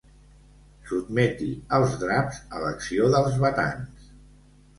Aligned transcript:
Sotmeti 0.91 1.49
els 1.79 1.93
draps 2.05 2.41
a 2.57 2.63
l'acció 2.65 3.11
dels 3.19 3.39
batans. 3.45 4.11